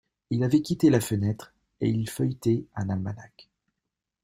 Il 0.31 0.43
avait 0.43 0.63
quitté 0.63 0.89
la 0.89 0.99
fenêtre, 0.99 1.53
et 1.79 1.87
il 1.87 2.09
feuilletait 2.09 2.65
un 2.73 2.89
almanach. 2.89 3.51